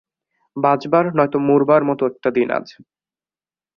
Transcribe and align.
বাঁচবার 0.57 1.03
নয়তো 1.17 1.37
মরবার 1.47 1.81
মতো 1.89 2.03
একটা 2.11 2.29
দিন 2.31 2.47
আজ। 2.51 2.67